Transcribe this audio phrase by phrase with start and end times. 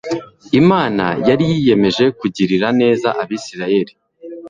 [0.59, 3.93] Imana yari yiyemeje kugirira neza Abisirayeli;